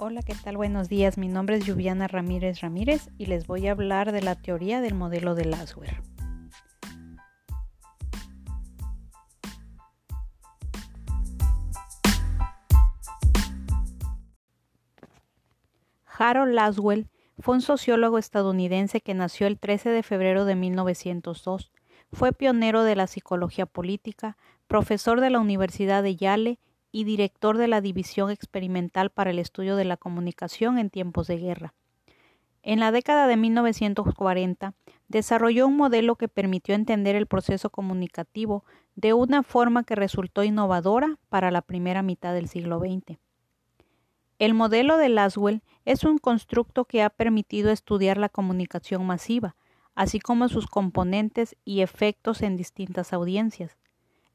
[0.00, 0.56] Hola, ¿qué tal?
[0.56, 1.18] Buenos días.
[1.18, 4.94] Mi nombre es Lluviana Ramírez Ramírez y les voy a hablar de la teoría del
[4.94, 5.90] modelo de Laswell.
[16.04, 17.08] Harold Laswell
[17.40, 21.72] fue un sociólogo estadounidense que nació el 13 de febrero de 1902.
[22.12, 24.36] Fue pionero de la psicología política,
[24.68, 26.60] profesor de la Universidad de Yale
[26.92, 31.38] y director de la División Experimental para el Estudio de la Comunicación en tiempos de
[31.38, 31.74] guerra.
[32.62, 34.74] En la década de 1940
[35.08, 41.18] desarrolló un modelo que permitió entender el proceso comunicativo de una forma que resultó innovadora
[41.28, 43.18] para la primera mitad del siglo XX.
[44.38, 49.56] El modelo de Laswell es un constructo que ha permitido estudiar la comunicación masiva,
[49.94, 53.76] así como sus componentes y efectos en distintas audiencias.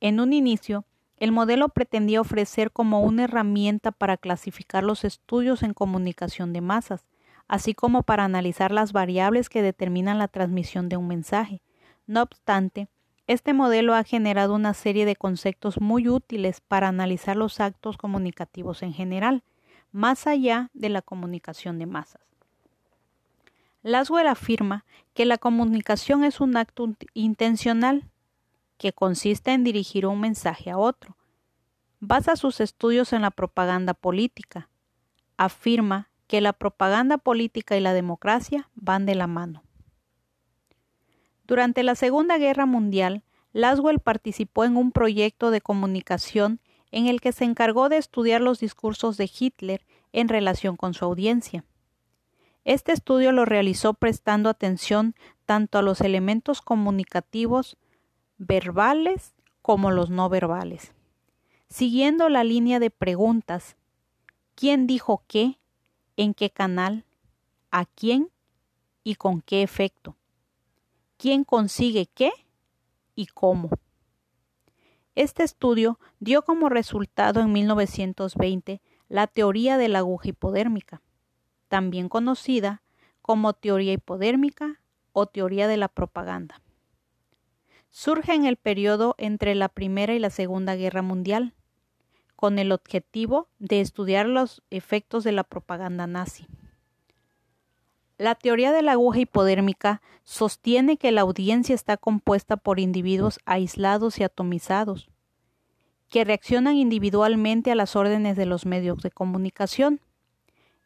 [0.00, 0.84] En un inicio,
[1.20, 7.04] el modelo pretendía ofrecer como una herramienta para clasificar los estudios en comunicación de masas,
[7.46, 11.60] así como para analizar las variables que determinan la transmisión de un mensaje.
[12.06, 12.88] No obstante,
[13.26, 18.82] este modelo ha generado una serie de conceptos muy útiles para analizar los actos comunicativos
[18.82, 19.44] en general,
[19.92, 22.22] más allá de la comunicación de masas.
[23.82, 28.10] Laswell afirma que la comunicación es un acto intencional
[28.80, 31.18] que consiste en dirigir un mensaje a otro.
[31.98, 34.70] Basa sus estudios en la propaganda política.
[35.36, 39.64] Afirma que la propaganda política y la democracia van de la mano.
[41.46, 46.58] Durante la Segunda Guerra Mundial, Laswell participó en un proyecto de comunicación
[46.90, 51.04] en el que se encargó de estudiar los discursos de Hitler en relación con su
[51.04, 51.66] audiencia.
[52.64, 55.14] Este estudio lo realizó prestando atención
[55.44, 57.76] tanto a los elementos comunicativos
[58.40, 60.94] verbales como los no verbales.
[61.68, 63.76] Siguiendo la línea de preguntas,
[64.54, 65.58] ¿quién dijo qué?
[66.16, 67.04] ¿En qué canal?
[67.70, 68.30] ¿A quién?
[69.04, 70.16] ¿Y con qué efecto?
[71.18, 72.32] ¿Quién consigue qué?
[73.14, 73.68] ¿Y cómo?
[75.14, 78.80] Este estudio dio como resultado en 1920
[79.10, 81.02] la teoría de la aguja hipodérmica,
[81.68, 82.80] también conocida
[83.20, 84.80] como teoría hipodérmica
[85.12, 86.62] o teoría de la propaganda.
[87.90, 91.54] Surge en el periodo entre la Primera y la Segunda Guerra Mundial,
[92.36, 96.46] con el objetivo de estudiar los efectos de la propaganda nazi.
[98.16, 104.18] La teoría de la aguja hipodérmica sostiene que la audiencia está compuesta por individuos aislados
[104.18, 105.10] y atomizados,
[106.08, 110.00] que reaccionan individualmente a las órdenes de los medios de comunicación.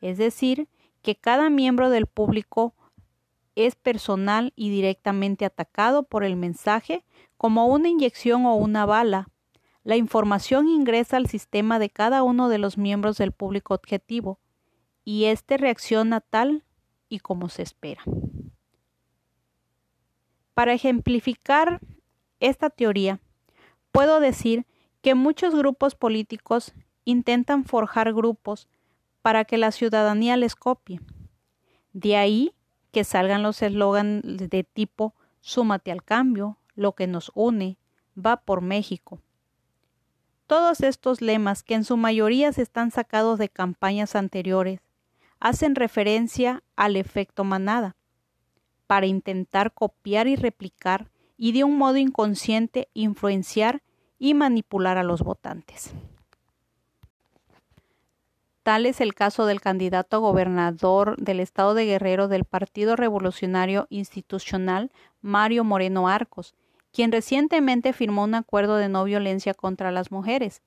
[0.00, 0.68] Es decir,
[1.02, 2.72] que cada miembro del público
[3.56, 7.04] es personal y directamente atacado por el mensaje
[7.36, 9.28] como una inyección o una bala.
[9.82, 14.38] La información ingresa al sistema de cada uno de los miembros del público objetivo
[15.04, 16.64] y éste reacciona tal
[17.08, 18.02] y como se espera.
[20.54, 21.80] Para ejemplificar
[22.40, 23.20] esta teoría,
[23.92, 24.66] puedo decir
[25.02, 26.72] que muchos grupos políticos
[27.04, 28.68] intentan forjar grupos
[29.20, 31.00] para que la ciudadanía les copie.
[31.92, 32.53] De ahí
[32.94, 37.76] que salgan los eslogans de tipo súmate al cambio, lo que nos une,
[38.16, 39.20] va por México.
[40.46, 44.80] Todos estos lemas, que en su mayoría se están sacados de campañas anteriores,
[45.40, 47.96] hacen referencia al efecto manada,
[48.86, 53.82] para intentar copiar y replicar y de un modo inconsciente influenciar
[54.20, 55.92] y manipular a los votantes.
[58.64, 63.86] Tal es el caso del candidato a gobernador del estado de Guerrero del Partido Revolucionario
[63.90, 66.54] Institucional, Mario Moreno Arcos,
[66.90, 70.62] quien recientemente firmó un acuerdo de no violencia contra las mujeres.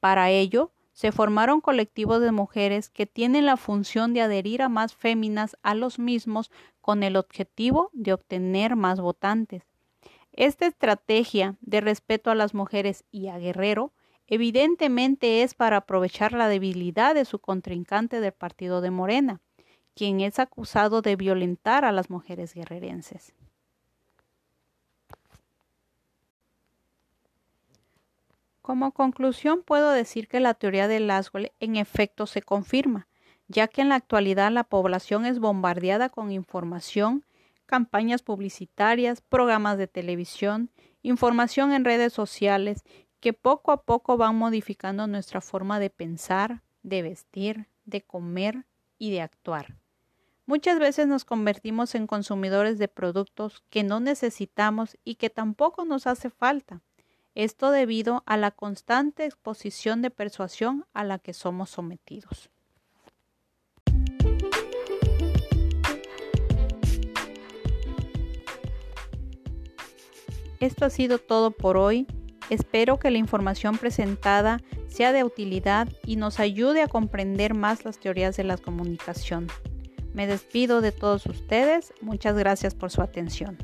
[0.00, 4.94] Para ello, se formaron colectivos de mujeres que tienen la función de adherir a más
[4.94, 6.50] féminas a los mismos
[6.80, 9.64] con el objetivo de obtener más votantes.
[10.32, 13.92] Esta estrategia de respeto a las mujeres y a Guerrero
[14.26, 19.40] evidentemente es para aprovechar la debilidad de su contrincante del partido de Morena,
[19.94, 23.34] quien es acusado de violentar a las mujeres guerrerenses.
[28.64, 33.08] Como conclusión puedo decir que la teoría de Laswell en efecto se confirma,
[33.46, 37.26] ya que en la actualidad la población es bombardeada con información,
[37.66, 40.70] campañas publicitarias, programas de televisión,
[41.02, 42.84] información en redes sociales
[43.24, 48.66] que poco a poco van modificando nuestra forma de pensar, de vestir, de comer
[48.98, 49.78] y de actuar.
[50.44, 56.06] Muchas veces nos convertimos en consumidores de productos que no necesitamos y que tampoco nos
[56.06, 56.82] hace falta.
[57.34, 62.50] Esto debido a la constante exposición de persuasión a la que somos sometidos.
[70.60, 72.06] Esto ha sido todo por hoy.
[72.50, 77.98] Espero que la información presentada sea de utilidad y nos ayude a comprender más las
[77.98, 79.48] teorías de la comunicación.
[80.12, 81.92] Me despido de todos ustedes.
[82.00, 83.58] Muchas gracias por su atención.